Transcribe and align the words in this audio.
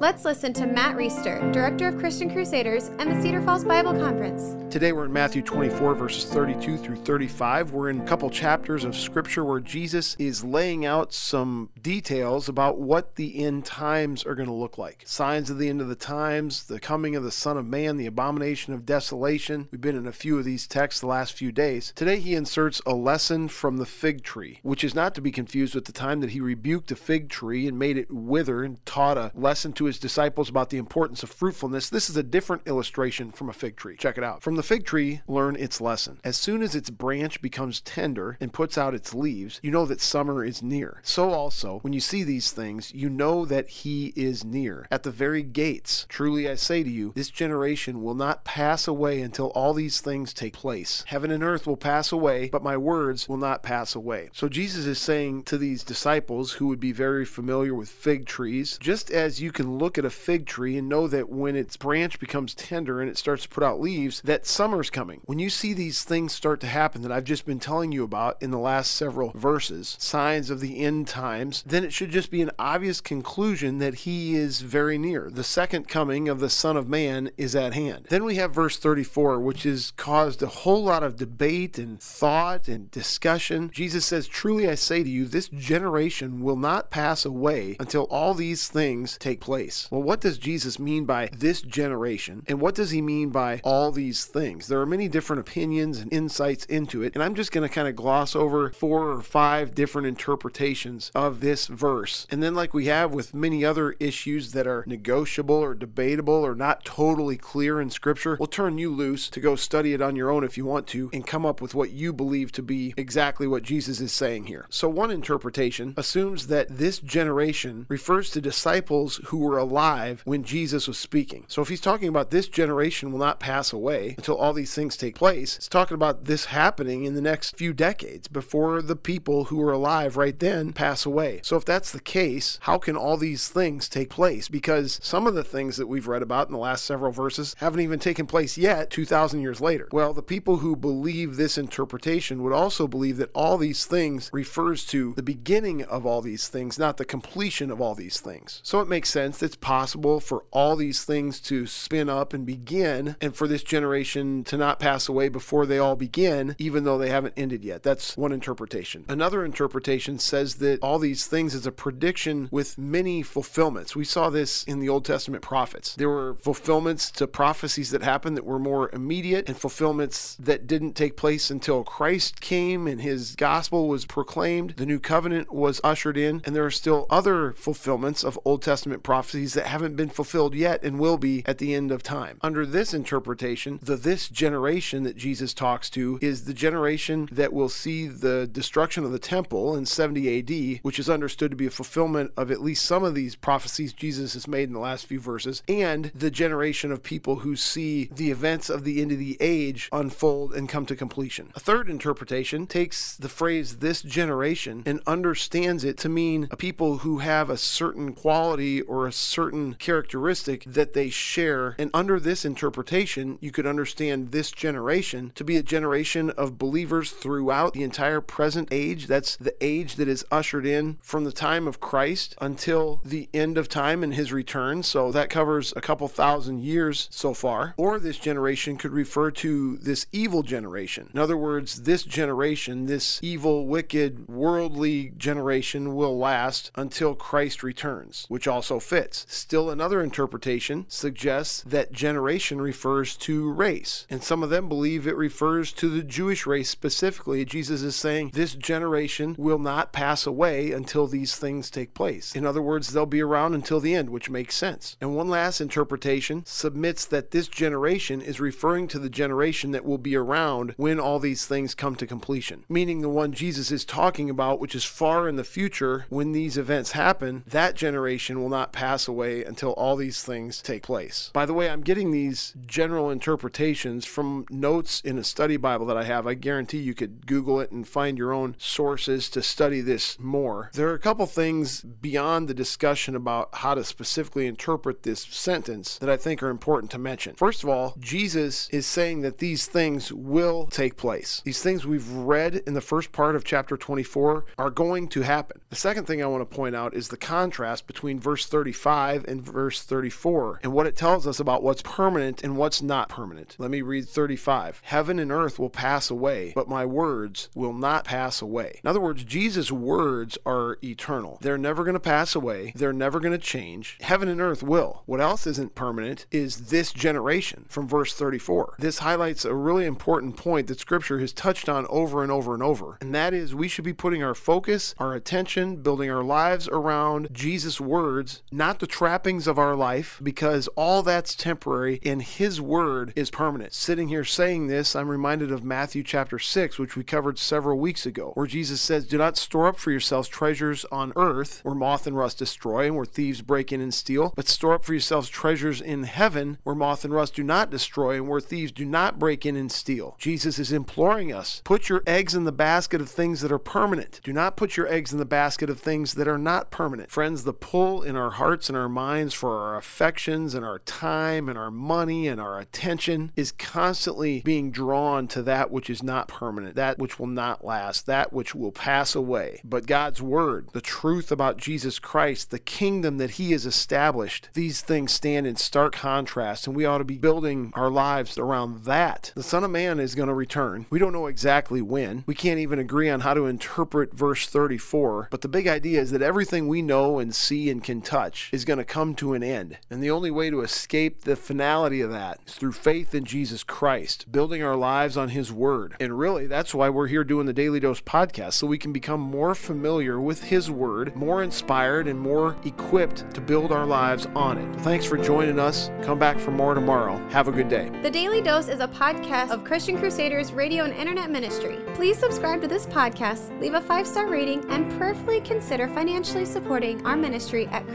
Let's 0.00 0.24
listen 0.24 0.52
to 0.52 0.64
Matt 0.64 0.94
Reisetter, 0.94 1.52
Director 1.52 1.88
of 1.88 1.98
Christian 1.98 2.30
Crusaders 2.30 2.92
and 3.00 3.10
the 3.10 3.20
Cedar 3.20 3.42
Falls 3.42 3.64
Bible 3.64 3.94
Conference. 3.94 4.54
Today 4.72 4.92
we're 4.92 5.06
in 5.06 5.12
Matthew 5.12 5.42
24, 5.42 5.96
verses 5.96 6.24
32 6.26 6.76
through 6.76 6.94
35. 6.94 7.72
We're 7.72 7.90
in 7.90 8.02
a 8.02 8.04
couple 8.04 8.30
chapters 8.30 8.84
of 8.84 8.94
scripture 8.94 9.44
where 9.44 9.58
Jesus 9.58 10.14
is 10.16 10.44
laying 10.44 10.86
out 10.86 11.12
some 11.12 11.70
details 11.82 12.48
about 12.48 12.78
what 12.78 13.16
the 13.16 13.42
end 13.42 13.64
times 13.64 14.24
are 14.24 14.36
going 14.36 14.46
to 14.46 14.54
look 14.54 14.78
like. 14.78 15.02
Signs 15.04 15.50
of 15.50 15.58
the 15.58 15.68
end 15.68 15.80
of 15.80 15.88
the 15.88 15.96
times, 15.96 16.66
the 16.66 16.78
coming 16.78 17.16
of 17.16 17.24
the 17.24 17.32
Son 17.32 17.56
of 17.56 17.66
Man, 17.66 17.96
the 17.96 18.06
abomination 18.06 18.72
of 18.74 18.86
desolation. 18.86 19.66
We've 19.72 19.80
been 19.80 19.96
in 19.96 20.06
a 20.06 20.12
few 20.12 20.38
of 20.38 20.44
these 20.44 20.68
texts 20.68 21.00
the 21.00 21.08
last 21.08 21.32
few 21.32 21.50
days. 21.50 21.92
Today 21.96 22.20
he 22.20 22.36
inserts 22.36 22.80
a 22.86 22.94
lesson 22.94 23.48
from 23.48 23.78
the 23.78 23.86
fig 23.86 24.22
tree, 24.22 24.60
which 24.62 24.84
is 24.84 24.94
not 24.94 25.16
to 25.16 25.20
be 25.20 25.32
confused 25.32 25.74
with 25.74 25.86
the 25.86 25.92
time 25.92 26.20
that 26.20 26.30
he 26.30 26.40
rebuked 26.40 26.90
the 26.90 26.94
fig 26.94 27.28
tree 27.28 27.66
and 27.66 27.76
made 27.80 27.98
it 27.98 28.12
wither 28.12 28.62
and 28.62 28.84
taught 28.86 29.18
a 29.18 29.32
lesson 29.34 29.72
to 29.72 29.87
his 29.88 29.98
disciples 29.98 30.48
about 30.48 30.70
the 30.70 30.78
importance 30.78 31.22
of 31.22 31.30
fruitfulness. 31.30 31.90
This 31.90 32.08
is 32.08 32.16
a 32.16 32.22
different 32.22 32.66
illustration 32.66 33.32
from 33.32 33.48
a 33.48 33.52
fig 33.52 33.76
tree. 33.76 33.96
Check 33.96 34.16
it 34.16 34.24
out. 34.24 34.42
From 34.42 34.54
the 34.54 34.62
fig 34.62 34.86
tree, 34.86 35.22
learn 35.26 35.56
its 35.56 35.80
lesson. 35.80 36.20
As 36.22 36.36
soon 36.36 36.62
as 36.62 36.74
its 36.74 36.90
branch 36.90 37.42
becomes 37.42 37.80
tender 37.80 38.36
and 38.40 38.52
puts 38.52 38.78
out 38.78 38.94
its 38.94 39.14
leaves, 39.14 39.58
you 39.62 39.70
know 39.70 39.86
that 39.86 40.00
summer 40.00 40.44
is 40.44 40.62
near. 40.62 41.00
So 41.02 41.30
also, 41.30 41.80
when 41.80 41.92
you 41.92 42.00
see 42.00 42.22
these 42.22 42.52
things, 42.52 42.92
you 42.94 43.10
know 43.10 43.44
that 43.44 43.68
he 43.68 44.12
is 44.14 44.44
near. 44.44 44.86
At 44.90 45.02
the 45.02 45.10
very 45.10 45.42
gates, 45.42 46.06
truly 46.08 46.48
I 46.48 46.54
say 46.54 46.82
to 46.82 46.90
you, 46.90 47.12
this 47.16 47.30
generation 47.30 48.02
will 48.02 48.14
not 48.14 48.44
pass 48.44 48.86
away 48.86 49.20
until 49.20 49.48
all 49.48 49.74
these 49.74 50.00
things 50.00 50.32
take 50.32 50.52
place. 50.52 51.04
Heaven 51.08 51.30
and 51.30 51.42
earth 51.42 51.66
will 51.66 51.76
pass 51.76 52.12
away, 52.12 52.48
but 52.48 52.62
my 52.62 52.76
words 52.76 53.28
will 53.28 53.36
not 53.36 53.62
pass 53.62 53.94
away. 53.94 54.28
So 54.32 54.48
Jesus 54.48 54.86
is 54.86 54.98
saying 54.98 55.44
to 55.44 55.58
these 55.58 55.82
disciples 55.82 56.52
who 56.54 56.66
would 56.66 56.80
be 56.80 56.92
very 56.92 57.24
familiar 57.24 57.74
with 57.74 57.88
fig 57.88 58.26
trees, 58.26 58.78
just 58.80 59.10
as 59.10 59.40
you 59.40 59.52
can 59.52 59.77
look 59.78 59.98
at 59.98 60.04
a 60.04 60.10
fig 60.10 60.46
tree 60.46 60.76
and 60.76 60.88
know 60.88 61.08
that 61.08 61.28
when 61.28 61.56
its 61.56 61.76
branch 61.76 62.18
becomes 62.18 62.54
tender 62.54 63.00
and 63.00 63.10
it 63.10 63.18
starts 63.18 63.44
to 63.44 63.48
put 63.48 63.64
out 63.64 63.80
leaves, 63.80 64.20
that 64.22 64.46
summer's 64.46 64.90
coming. 64.90 65.20
When 65.24 65.38
you 65.38 65.50
see 65.50 65.72
these 65.72 66.04
things 66.04 66.32
start 66.32 66.60
to 66.60 66.66
happen 66.66 67.02
that 67.02 67.12
I've 67.12 67.24
just 67.24 67.46
been 67.46 67.60
telling 67.60 67.92
you 67.92 68.04
about 68.04 68.42
in 68.42 68.50
the 68.50 68.58
last 68.58 68.92
several 68.92 69.32
verses, 69.34 69.96
signs 69.98 70.50
of 70.50 70.60
the 70.60 70.80
end 70.80 71.08
times, 71.08 71.62
then 71.66 71.84
it 71.84 71.92
should 71.92 72.10
just 72.10 72.30
be 72.30 72.42
an 72.42 72.50
obvious 72.58 73.00
conclusion 73.00 73.78
that 73.78 73.94
he 73.96 74.34
is 74.34 74.60
very 74.60 74.98
near. 74.98 75.30
The 75.30 75.44
second 75.44 75.88
coming 75.88 76.28
of 76.28 76.40
the 76.40 76.50
Son 76.50 76.76
of 76.76 76.88
Man 76.88 77.30
is 77.36 77.54
at 77.54 77.74
hand. 77.74 78.06
Then 78.08 78.24
we 78.24 78.36
have 78.36 78.54
verse 78.54 78.78
34, 78.78 79.40
which 79.40 79.62
has 79.62 79.92
caused 79.92 80.42
a 80.42 80.46
whole 80.46 80.84
lot 80.84 81.02
of 81.02 81.16
debate 81.16 81.78
and 81.78 82.00
thought 82.00 82.68
and 82.68 82.90
discussion. 82.90 83.70
Jesus 83.72 84.06
says, 84.06 84.26
Truly 84.26 84.68
I 84.68 84.74
say 84.74 85.02
to 85.02 85.08
you, 85.08 85.26
this 85.26 85.48
generation 85.48 86.40
will 86.40 86.56
not 86.56 86.90
pass 86.90 87.24
away 87.24 87.76
until 87.78 88.04
all 88.04 88.34
these 88.34 88.68
things 88.68 89.16
take 89.18 89.40
place. 89.40 89.67
Well, 89.90 90.02
what 90.02 90.20
does 90.20 90.38
Jesus 90.38 90.78
mean 90.78 91.04
by 91.04 91.28
this 91.32 91.60
generation? 91.60 92.42
And 92.46 92.60
what 92.60 92.74
does 92.74 92.90
he 92.90 93.02
mean 93.02 93.30
by 93.30 93.60
all 93.64 93.90
these 93.90 94.24
things? 94.24 94.68
There 94.68 94.80
are 94.80 94.86
many 94.86 95.08
different 95.08 95.40
opinions 95.40 95.98
and 95.98 96.12
insights 96.12 96.64
into 96.66 97.02
it. 97.02 97.14
And 97.14 97.22
I'm 97.22 97.34
just 97.34 97.52
going 97.52 97.68
to 97.68 97.74
kind 97.74 97.88
of 97.88 97.96
gloss 97.96 98.34
over 98.34 98.70
four 98.70 99.10
or 99.10 99.22
five 99.22 99.74
different 99.74 100.06
interpretations 100.06 101.10
of 101.14 101.40
this 101.40 101.66
verse. 101.66 102.26
And 102.30 102.42
then, 102.42 102.54
like 102.54 102.74
we 102.74 102.86
have 102.86 103.12
with 103.12 103.34
many 103.34 103.64
other 103.64 103.92
issues 104.00 104.52
that 104.52 104.66
are 104.66 104.84
negotiable 104.86 105.56
or 105.56 105.74
debatable 105.74 106.34
or 106.34 106.54
not 106.54 106.84
totally 106.84 107.36
clear 107.36 107.80
in 107.80 107.90
Scripture, 107.90 108.36
we'll 108.38 108.46
turn 108.46 108.78
you 108.78 108.90
loose 108.90 109.28
to 109.30 109.40
go 109.40 109.56
study 109.56 109.92
it 109.92 110.02
on 110.02 110.16
your 110.16 110.30
own 110.30 110.44
if 110.44 110.56
you 110.56 110.64
want 110.64 110.86
to 110.88 111.10
and 111.12 111.26
come 111.26 111.44
up 111.44 111.60
with 111.60 111.74
what 111.74 111.90
you 111.90 112.12
believe 112.12 112.52
to 112.52 112.62
be 112.62 112.94
exactly 112.96 113.46
what 113.46 113.62
Jesus 113.62 114.00
is 114.00 114.12
saying 114.12 114.46
here. 114.46 114.66
So, 114.70 114.88
one 114.88 115.10
interpretation 115.10 115.94
assumes 115.96 116.46
that 116.48 116.78
this 116.78 116.98
generation 116.98 117.86
refers 117.88 118.30
to 118.30 118.40
disciples 118.40 119.20
who 119.26 119.38
were 119.38 119.57
alive 119.58 120.22
when 120.24 120.44
Jesus 120.44 120.88
was 120.88 120.98
speaking. 120.98 121.44
So, 121.48 121.62
if 121.62 121.68
he's 121.68 121.80
talking 121.80 122.08
about 122.08 122.30
this 122.30 122.48
generation 122.48 123.12
will 123.12 123.18
not 123.18 123.40
pass 123.40 123.72
away 123.72 124.14
until 124.16 124.36
all 124.36 124.52
these 124.52 124.74
things 124.74 124.96
take 124.96 125.14
place, 125.14 125.56
it's 125.56 125.68
talking 125.68 125.94
about 125.94 126.24
this 126.24 126.46
happening 126.46 127.04
in 127.04 127.14
the 127.14 127.20
next 127.20 127.56
few 127.56 127.72
decades 127.72 128.28
before 128.28 128.80
the 128.82 128.96
people 128.96 129.44
who 129.44 129.56
were 129.56 129.72
alive 129.72 130.16
right 130.16 130.38
then 130.38 130.72
pass 130.72 131.04
away. 131.04 131.40
So, 131.42 131.56
if 131.56 131.64
that's 131.64 131.92
the 131.92 132.00
case, 132.00 132.58
how 132.62 132.78
can 132.78 132.96
all 132.96 133.16
these 133.16 133.48
things 133.48 133.88
take 133.88 134.10
place? 134.10 134.48
Because 134.48 134.98
some 135.02 135.26
of 135.26 135.34
the 135.34 135.44
things 135.44 135.76
that 135.76 135.86
we've 135.88 136.08
read 136.08 136.22
about 136.22 136.48
in 136.48 136.52
the 136.52 136.58
last 136.58 136.84
several 136.84 137.12
verses 137.12 137.54
haven't 137.58 137.80
even 137.80 137.98
taken 137.98 138.26
place 138.26 138.56
yet 138.56 138.90
2,000 138.90 139.40
years 139.40 139.60
later. 139.60 139.88
Well, 139.92 140.12
the 140.12 140.22
people 140.22 140.58
who 140.58 140.76
believe 140.76 141.36
this 141.36 141.58
interpretation 141.58 142.42
would 142.42 142.52
also 142.52 142.86
believe 142.86 143.16
that 143.18 143.30
all 143.34 143.58
these 143.58 143.84
things 143.84 144.30
refers 144.32 144.84
to 144.86 145.14
the 145.14 145.22
beginning 145.22 145.82
of 145.84 146.06
all 146.06 146.22
these 146.22 146.48
things, 146.48 146.78
not 146.78 146.96
the 146.96 147.04
completion 147.04 147.70
of 147.70 147.80
all 147.80 147.94
these 147.94 148.20
things. 148.20 148.60
So 148.62 148.80
it 148.80 148.88
makes 148.88 149.10
sense. 149.10 149.38
It's 149.48 149.56
possible 149.56 150.20
for 150.20 150.44
all 150.50 150.76
these 150.76 151.04
things 151.04 151.40
to 151.40 151.66
spin 151.66 152.10
up 152.10 152.34
and 152.34 152.44
begin, 152.44 153.16
and 153.18 153.34
for 153.34 153.48
this 153.48 153.62
generation 153.62 154.44
to 154.44 154.58
not 154.58 154.78
pass 154.78 155.08
away 155.08 155.30
before 155.30 155.64
they 155.64 155.78
all 155.78 155.96
begin, 155.96 156.54
even 156.58 156.84
though 156.84 156.98
they 156.98 157.08
haven't 157.08 157.32
ended 157.34 157.64
yet. 157.64 157.82
That's 157.82 158.14
one 158.14 158.30
interpretation. 158.30 159.06
Another 159.08 159.46
interpretation 159.46 160.18
says 160.18 160.56
that 160.56 160.80
all 160.82 160.98
these 160.98 161.26
things 161.26 161.54
is 161.54 161.66
a 161.66 161.72
prediction 161.72 162.50
with 162.50 162.76
many 162.76 163.22
fulfillments. 163.22 163.96
We 163.96 164.04
saw 164.04 164.28
this 164.28 164.64
in 164.64 164.80
the 164.80 164.90
Old 164.90 165.06
Testament 165.06 165.42
prophets. 165.42 165.94
There 165.94 166.10
were 166.10 166.34
fulfillments 166.34 167.10
to 167.12 167.26
prophecies 167.26 167.90
that 167.92 168.02
happened 168.02 168.36
that 168.36 168.44
were 168.44 168.58
more 168.58 168.90
immediate 168.92 169.48
and 169.48 169.56
fulfillments 169.56 170.36
that 170.38 170.66
didn't 170.66 170.92
take 170.92 171.16
place 171.16 171.50
until 171.50 171.84
Christ 171.84 172.42
came 172.42 172.86
and 172.86 173.00
his 173.00 173.34
gospel 173.34 173.88
was 173.88 174.04
proclaimed, 174.04 174.74
the 174.76 174.84
new 174.84 175.00
covenant 175.00 175.50
was 175.50 175.80
ushered 175.82 176.18
in, 176.18 176.42
and 176.44 176.54
there 176.54 176.66
are 176.66 176.70
still 176.70 177.06
other 177.08 177.54
fulfillments 177.54 178.22
of 178.22 178.38
Old 178.44 178.60
Testament 178.60 179.02
prophecies 179.02 179.27
that 179.32 179.66
haven't 179.66 179.94
been 179.94 180.08
fulfilled 180.08 180.54
yet 180.54 180.82
and 180.82 180.98
will 180.98 181.18
be 181.18 181.42
at 181.46 181.58
the 181.58 181.74
end 181.74 181.92
of 181.92 182.02
time. 182.02 182.38
Under 182.40 182.64
this 182.64 182.94
interpretation, 182.94 183.78
the 183.82 183.96
this 183.96 184.28
generation 184.28 185.02
that 185.02 185.16
Jesus 185.16 185.52
talks 185.52 185.90
to 185.90 186.18
is 186.22 186.44
the 186.44 186.54
generation 186.54 187.28
that 187.30 187.52
will 187.52 187.68
see 187.68 188.06
the 188.06 188.46
destruction 188.46 189.04
of 189.04 189.12
the 189.12 189.18
temple 189.18 189.76
in 189.76 189.84
70 189.84 190.38
AD, 190.38 190.80
which 190.82 190.98
is 190.98 191.10
understood 191.10 191.50
to 191.50 191.56
be 191.56 191.66
a 191.66 191.70
fulfillment 191.70 192.32
of 192.36 192.50
at 192.50 192.62
least 192.62 192.86
some 192.86 193.04
of 193.04 193.14
these 193.14 193.36
prophecies 193.36 193.92
Jesus 193.92 194.32
has 194.32 194.48
made 194.48 194.68
in 194.68 194.72
the 194.72 194.78
last 194.78 195.06
few 195.06 195.20
verses, 195.20 195.62
and 195.68 196.06
the 196.14 196.30
generation 196.30 196.90
of 196.90 197.02
people 197.02 197.36
who 197.36 197.54
see 197.54 198.08
the 198.14 198.30
events 198.30 198.70
of 198.70 198.84
the 198.84 199.02
end 199.02 199.12
of 199.12 199.18
the 199.18 199.36
age 199.40 199.90
unfold 199.92 200.54
and 200.54 200.68
come 200.68 200.86
to 200.86 200.96
completion. 200.96 201.52
A 201.54 201.60
third 201.60 201.90
interpretation 201.90 202.66
takes 202.66 203.14
the 203.16 203.28
phrase 203.28 203.76
this 203.76 204.00
generation 204.00 204.82
and 204.86 205.00
understands 205.06 205.84
it 205.84 205.98
to 205.98 206.08
mean 206.08 206.48
a 206.50 206.56
people 206.56 206.98
who 206.98 207.18
have 207.18 207.50
a 207.50 207.58
certain 207.58 208.14
quality 208.14 208.80
or 208.80 209.06
a 209.06 209.12
certain 209.18 209.74
characteristic 209.74 210.64
that 210.64 210.92
they 210.92 211.10
share. 211.10 211.74
And 211.78 211.90
under 211.92 212.20
this 212.20 212.44
interpretation, 212.44 213.38
you 213.40 213.50
could 213.50 213.66
understand 213.66 214.30
this 214.30 214.50
generation 214.50 215.32
to 215.34 215.44
be 215.44 215.56
a 215.56 215.62
generation 215.62 216.30
of 216.30 216.58
believers 216.58 217.10
throughout 217.10 217.72
the 217.72 217.82
entire 217.82 218.20
present 218.20 218.68
age. 218.70 219.06
That's 219.06 219.36
the 219.36 219.54
age 219.60 219.96
that 219.96 220.08
is 220.08 220.24
ushered 220.30 220.66
in 220.66 220.98
from 221.02 221.24
the 221.24 221.32
time 221.32 221.66
of 221.66 221.80
Christ 221.80 222.34
until 222.40 223.00
the 223.04 223.28
end 223.34 223.58
of 223.58 223.68
time 223.68 224.02
and 224.02 224.14
his 224.14 224.32
return. 224.32 224.82
So 224.82 225.12
that 225.12 225.30
covers 225.30 225.72
a 225.76 225.80
couple 225.80 226.08
thousand 226.08 226.60
years 226.60 227.08
so 227.10 227.34
far. 227.34 227.74
Or 227.76 227.98
this 227.98 228.18
generation 228.18 228.76
could 228.76 228.92
refer 228.92 229.30
to 229.32 229.76
this 229.78 230.06
evil 230.12 230.42
generation. 230.42 231.10
In 231.12 231.20
other 231.20 231.36
words, 231.36 231.82
this 231.82 232.04
generation, 232.04 232.86
this 232.86 233.20
evil, 233.22 233.66
wicked, 233.66 234.28
worldly 234.28 235.12
generation 235.16 235.94
will 235.94 236.18
last 236.18 236.70
until 236.74 237.14
Christ 237.14 237.62
returns, 237.62 238.26
which 238.28 238.46
also 238.46 238.78
fits. 238.78 239.07
Still, 239.28 239.70
another 239.70 240.02
interpretation 240.02 240.86
suggests 240.88 241.62
that 241.62 241.92
generation 241.92 242.60
refers 242.60 243.16
to 243.18 243.50
race. 243.50 244.06
And 244.10 244.22
some 244.22 244.42
of 244.42 244.50
them 244.50 244.68
believe 244.68 245.06
it 245.06 245.16
refers 245.16 245.72
to 245.72 245.88
the 245.88 246.02
Jewish 246.02 246.46
race 246.46 246.70
specifically. 246.70 247.44
Jesus 247.44 247.82
is 247.82 247.96
saying 247.96 248.30
this 248.34 248.54
generation 248.54 249.34
will 249.38 249.58
not 249.58 249.92
pass 249.92 250.26
away 250.26 250.72
until 250.72 251.06
these 251.06 251.36
things 251.36 251.70
take 251.70 251.94
place. 251.94 252.34
In 252.34 252.46
other 252.46 252.62
words, 252.62 252.92
they'll 252.92 253.06
be 253.06 253.22
around 253.22 253.54
until 253.54 253.80
the 253.80 253.94
end, 253.94 254.10
which 254.10 254.30
makes 254.30 254.56
sense. 254.56 254.96
And 255.00 255.14
one 255.14 255.28
last 255.28 255.60
interpretation 255.60 256.44
submits 256.46 257.04
that 257.06 257.30
this 257.30 257.48
generation 257.48 258.20
is 258.20 258.40
referring 258.40 258.88
to 258.88 258.98
the 258.98 259.10
generation 259.10 259.70
that 259.72 259.84
will 259.84 259.98
be 259.98 260.16
around 260.16 260.74
when 260.76 260.98
all 260.98 261.18
these 261.18 261.46
things 261.46 261.74
come 261.74 261.94
to 261.96 262.06
completion, 262.06 262.64
meaning 262.68 263.00
the 263.00 263.08
one 263.08 263.32
Jesus 263.32 263.70
is 263.70 263.84
talking 263.84 264.30
about, 264.30 264.60
which 264.60 264.74
is 264.74 264.84
far 264.84 265.28
in 265.28 265.36
the 265.36 265.44
future 265.44 266.06
when 266.08 266.32
these 266.32 266.56
events 266.56 266.92
happen, 266.92 267.44
that 267.46 267.74
generation 267.74 268.40
will 268.40 268.48
not 268.48 268.72
pass 268.72 268.97
pass 268.98 269.06
away 269.06 269.44
until 269.44 269.70
all 269.74 269.94
these 269.94 270.24
things 270.24 270.60
take 270.60 270.82
place. 270.82 271.30
By 271.32 271.46
the 271.46 271.54
way, 271.54 271.70
I'm 271.70 271.82
getting 271.82 272.10
these 272.10 272.52
general 272.66 273.10
interpretations 273.10 274.04
from 274.04 274.44
notes 274.50 275.00
in 275.02 275.18
a 275.18 275.22
study 275.22 275.56
Bible 275.56 275.86
that 275.86 275.96
I 275.96 276.02
have. 276.02 276.26
I 276.26 276.34
guarantee 276.34 276.78
you 276.78 276.94
could 276.94 277.24
Google 277.28 277.60
it 277.60 277.70
and 277.70 277.86
find 277.86 278.18
your 278.18 278.32
own 278.32 278.56
sources 278.58 279.30
to 279.30 279.40
study 279.40 279.80
this 279.80 280.18
more. 280.18 280.70
There 280.74 280.88
are 280.88 280.94
a 280.94 280.98
couple 280.98 281.26
things 281.26 281.82
beyond 281.82 282.48
the 282.48 282.54
discussion 282.54 283.14
about 283.14 283.50
how 283.52 283.74
to 283.74 283.84
specifically 283.84 284.48
interpret 284.48 285.04
this 285.04 285.20
sentence 285.20 285.96
that 285.98 286.10
I 286.10 286.16
think 286.16 286.42
are 286.42 286.50
important 286.50 286.90
to 286.90 286.98
mention. 286.98 287.36
First 287.36 287.62
of 287.62 287.68
all, 287.68 287.94
Jesus 288.00 288.68
is 288.70 288.84
saying 288.84 289.20
that 289.20 289.38
these 289.38 289.66
things 289.66 290.12
will 290.12 290.66
take 290.66 290.96
place. 290.96 291.40
These 291.44 291.62
things 291.62 291.86
we've 291.86 292.10
read 292.10 292.56
in 292.66 292.74
the 292.74 292.80
first 292.80 293.12
part 293.12 293.36
of 293.36 293.44
chapter 293.44 293.76
24 293.76 294.44
are 294.58 294.70
going 294.70 295.06
to 295.08 295.22
happen. 295.22 295.60
The 295.70 295.76
second 295.76 296.06
thing 296.06 296.20
I 296.20 296.26
want 296.26 296.48
to 296.48 296.56
point 296.56 296.74
out 296.74 296.94
is 296.94 297.08
the 297.08 297.16
contrast 297.16 297.86
between 297.86 298.18
verse 298.18 298.44
35 298.46 298.87
and 298.88 299.42
verse 299.42 299.82
34 299.82 300.60
and 300.62 300.72
what 300.72 300.86
it 300.86 300.96
tells 300.96 301.26
us 301.26 301.38
about 301.38 301.62
what's 301.62 301.82
permanent 301.82 302.42
and 302.42 302.56
what's 302.56 302.80
not 302.80 303.10
permanent. 303.10 303.54
Let 303.58 303.70
me 303.70 303.82
read 303.82 304.08
35. 304.08 304.80
Heaven 304.84 305.18
and 305.18 305.30
earth 305.30 305.58
will 305.58 305.68
pass 305.68 306.08
away, 306.08 306.52
but 306.54 306.68
my 306.68 306.86
words 306.86 307.50
will 307.54 307.74
not 307.74 308.06
pass 308.06 308.40
away. 308.40 308.80
In 308.82 308.88
other 308.88 309.00
words, 309.00 309.24
Jesus' 309.24 309.70
words 309.70 310.38
are 310.46 310.78
eternal. 310.82 311.38
They're 311.42 311.58
never 311.58 311.84
going 311.84 311.94
to 311.94 312.00
pass 312.00 312.34
away. 312.34 312.72
They're 312.74 312.94
never 312.94 313.20
going 313.20 313.32
to 313.32 313.38
change. 313.38 313.98
Heaven 314.00 314.26
and 314.26 314.40
earth 314.40 314.62
will. 314.62 315.02
What 315.04 315.20
else 315.20 315.46
isn't 315.46 315.74
permanent 315.74 316.24
is 316.30 316.68
this 316.68 316.90
generation 316.90 317.66
from 317.68 317.86
verse 317.86 318.14
34. 318.14 318.76
This 318.78 319.00
highlights 319.00 319.44
a 319.44 319.54
really 319.54 319.84
important 319.84 320.36
point 320.38 320.66
that 320.68 320.80
scripture 320.80 321.18
has 321.18 321.34
touched 321.34 321.68
on 321.68 321.86
over 321.90 322.22
and 322.22 322.32
over 322.32 322.54
and 322.54 322.62
over, 322.62 322.96
and 323.02 323.14
that 323.14 323.34
is 323.34 323.54
we 323.54 323.68
should 323.68 323.84
be 323.84 323.92
putting 323.92 324.22
our 324.22 324.34
focus, 324.34 324.94
our 324.98 325.14
attention, 325.14 325.76
building 325.76 326.10
our 326.10 326.24
lives 326.24 326.68
around 326.68 327.28
Jesus' 327.32 327.80
words, 327.80 328.42
not 328.50 328.77
the 328.78 328.86
trappings 328.86 329.46
of 329.46 329.58
our 329.58 329.74
life, 329.74 330.20
because 330.22 330.68
all 330.68 331.02
that's 331.02 331.34
temporary 331.34 332.00
and 332.04 332.22
his 332.22 332.60
word 332.60 333.12
is 333.16 333.30
permanent. 333.30 333.72
Sitting 333.72 334.08
here 334.08 334.24
saying 334.24 334.66
this, 334.66 334.94
I'm 334.94 335.08
reminded 335.08 335.52
of 335.52 335.64
Matthew 335.64 336.02
chapter 336.02 336.38
6, 336.38 336.78
which 336.78 336.96
we 336.96 337.04
covered 337.04 337.38
several 337.38 337.78
weeks 337.78 338.06
ago, 338.06 338.32
where 338.34 338.46
Jesus 338.46 338.80
says, 338.80 339.06
Do 339.06 339.18
not 339.18 339.36
store 339.36 339.68
up 339.68 339.78
for 339.78 339.90
yourselves 339.90 340.28
treasures 340.28 340.84
on 340.92 341.12
earth 341.16 341.60
where 341.62 341.74
moth 341.74 342.06
and 342.06 342.16
rust 342.16 342.38
destroy 342.38 342.86
and 342.86 342.96
where 342.96 343.04
thieves 343.04 343.42
break 343.42 343.72
in 343.72 343.80
and 343.80 343.94
steal, 343.94 344.32
but 344.36 344.48
store 344.48 344.74
up 344.74 344.84
for 344.84 344.92
yourselves 344.92 345.28
treasures 345.28 345.80
in 345.80 346.04
heaven 346.04 346.58
where 346.62 346.74
moth 346.74 347.04
and 347.04 347.14
rust 347.14 347.34
do 347.34 347.42
not 347.42 347.70
destroy 347.70 348.16
and 348.16 348.28
where 348.28 348.40
thieves 348.40 348.72
do 348.72 348.84
not 348.84 349.18
break 349.18 349.44
in 349.44 349.56
and 349.56 349.72
steal. 349.72 350.16
Jesus 350.18 350.58
is 350.58 350.72
imploring 350.72 351.32
us 351.32 351.62
put 351.64 351.88
your 351.88 352.02
eggs 352.06 352.34
in 352.34 352.44
the 352.44 352.52
basket 352.52 353.00
of 353.00 353.08
things 353.08 353.40
that 353.40 353.52
are 353.52 353.58
permanent. 353.58 354.20
Do 354.22 354.32
not 354.32 354.56
put 354.56 354.76
your 354.76 354.88
eggs 354.88 355.12
in 355.12 355.18
the 355.18 355.24
basket 355.24 355.70
of 355.70 355.80
things 355.80 356.14
that 356.14 356.28
are 356.28 356.38
not 356.38 356.70
permanent. 356.70 357.10
Friends, 357.10 357.44
the 357.44 357.52
pull 357.52 358.02
in 358.02 358.16
our 358.16 358.30
hearts 358.30 358.67
and 358.68 358.76
our 358.76 358.88
minds 358.88 359.34
for 359.34 359.58
our 359.58 359.76
affections 359.76 360.54
and 360.54 360.64
our 360.64 360.78
time 360.80 361.48
and 361.48 361.58
our 361.58 361.70
money 361.70 362.28
and 362.28 362.40
our 362.40 362.58
attention 362.58 363.32
is 363.36 363.52
constantly 363.52 364.40
being 364.40 364.70
drawn 364.70 365.28
to 365.28 365.42
that 365.42 365.70
which 365.70 365.90
is 365.90 366.02
not 366.02 366.28
permanent, 366.28 366.76
that 366.76 366.98
which 366.98 367.18
will 367.18 367.26
not 367.26 367.64
last, 367.64 368.06
that 368.06 368.32
which 368.32 368.54
will 368.54 368.72
pass 368.72 369.14
away. 369.14 369.60
But 369.64 369.86
God's 369.86 370.20
word, 370.22 370.68
the 370.72 370.80
truth 370.80 371.30
about 371.30 371.56
Jesus 371.56 371.98
Christ, 371.98 372.50
the 372.50 372.58
kingdom 372.58 373.18
that 373.18 373.32
he 373.32 373.52
has 373.52 373.66
established, 373.66 374.48
these 374.54 374.80
things 374.80 375.12
stand 375.12 375.46
in 375.46 375.56
stark 375.56 375.94
contrast, 375.94 376.66
and 376.66 376.76
we 376.76 376.84
ought 376.84 376.98
to 376.98 377.04
be 377.04 377.18
building 377.18 377.72
our 377.74 377.90
lives 377.90 378.38
around 378.38 378.84
that. 378.84 379.32
The 379.34 379.42
Son 379.42 379.64
of 379.64 379.70
Man 379.70 380.00
is 380.00 380.14
going 380.14 380.28
to 380.28 380.34
return. 380.34 380.86
We 380.90 380.98
don't 380.98 381.12
know 381.12 381.26
exactly 381.26 381.82
when. 381.82 382.24
We 382.26 382.34
can't 382.34 382.60
even 382.60 382.78
agree 382.78 383.08
on 383.08 383.20
how 383.20 383.34
to 383.34 383.46
interpret 383.46 384.14
verse 384.14 384.46
34, 384.46 385.28
but 385.30 385.40
the 385.40 385.48
big 385.48 385.66
idea 385.66 386.00
is 386.00 386.10
that 386.10 386.22
everything 386.22 386.68
we 386.68 386.82
know 386.82 387.18
and 387.18 387.34
see 387.34 387.70
and 387.70 387.82
can 387.82 388.00
touch 388.00 388.50
is 388.58 388.64
going 388.64 388.78
to 388.78 388.84
come 388.84 389.14
to 389.14 389.34
an 389.34 389.42
end. 389.42 389.78
And 389.88 390.02
the 390.02 390.10
only 390.10 390.32
way 390.32 390.50
to 390.50 390.62
escape 390.62 391.22
the 391.22 391.36
finality 391.36 392.00
of 392.00 392.10
that 392.10 392.40
is 392.44 392.54
through 392.54 392.72
faith 392.72 393.14
in 393.14 393.24
Jesus 393.24 393.62
Christ, 393.62 394.30
building 394.30 394.62
our 394.64 394.74
lives 394.74 395.16
on 395.16 395.28
his 395.28 395.52
word. 395.52 395.94
And 396.00 396.18
really, 396.18 396.48
that's 396.48 396.74
why 396.74 396.88
we're 396.88 397.06
here 397.06 397.22
doing 397.22 397.46
the 397.46 397.52
Daily 397.52 397.78
Dose 397.78 398.00
podcast, 398.00 398.54
so 398.54 398.66
we 398.66 398.76
can 398.76 398.92
become 398.92 399.20
more 399.20 399.54
familiar 399.54 400.20
with 400.20 400.44
his 400.44 400.70
word, 400.70 401.14
more 401.14 401.42
inspired, 401.42 402.08
and 402.08 402.18
more 402.18 402.56
equipped 402.64 403.32
to 403.34 403.40
build 403.40 403.70
our 403.70 403.86
lives 403.86 404.26
on 404.34 404.58
it. 404.58 404.80
Thanks 404.80 405.06
for 405.06 405.16
joining 405.16 405.60
us. 405.60 405.90
Come 406.02 406.18
back 406.18 406.40
for 406.40 406.50
more 406.50 406.74
tomorrow. 406.74 407.16
Have 407.28 407.46
a 407.46 407.52
good 407.52 407.68
day. 407.68 407.90
The 408.02 408.10
Daily 408.10 408.42
Dose 408.42 408.66
is 408.66 408.80
a 408.80 408.88
podcast 408.88 409.50
of 409.50 409.62
Christian 409.62 409.96
Crusaders 409.98 410.52
radio 410.52 410.84
and 410.84 410.94
internet 410.94 411.30
ministry. 411.30 411.78
Please 411.94 412.18
subscribe 412.18 412.60
to 412.62 412.68
this 412.68 412.86
podcast, 412.86 413.58
leave 413.60 413.74
a 413.74 413.80
five 413.80 414.06
star 414.06 414.26
rating, 414.26 414.68
and 414.68 414.90
prayerfully 414.98 415.40
consider 415.42 415.86
financially 415.86 416.44
supporting 416.44 417.06
our 417.06 417.16
ministry 417.16 417.68
at 417.68 417.86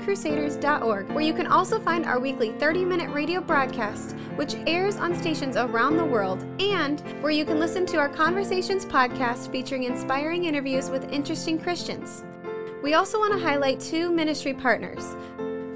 ChristianCrusaders.org, 0.00 1.08
where 1.12 1.24
you 1.24 1.34
can 1.34 1.46
also 1.46 1.78
find 1.78 2.06
our 2.06 2.18
weekly 2.18 2.52
30 2.52 2.84
minute 2.84 3.10
radio 3.10 3.40
broadcast, 3.40 4.12
which 4.36 4.54
airs 4.66 4.96
on 4.96 5.14
stations 5.14 5.56
around 5.56 5.96
the 5.96 6.04
world, 6.04 6.44
and 6.60 7.00
where 7.22 7.32
you 7.32 7.44
can 7.44 7.58
listen 7.58 7.86
to 7.86 7.98
our 7.98 8.08
Conversations 8.08 8.84
podcast 8.84 9.50
featuring 9.50 9.84
inspiring 9.84 10.44
interviews 10.44 10.90
with 10.90 11.10
interesting 11.12 11.58
Christians. 11.58 12.24
We 12.82 12.94
also 12.94 13.18
want 13.18 13.32
to 13.34 13.38
highlight 13.38 13.80
two 13.80 14.10
ministry 14.10 14.54
partners. 14.54 15.16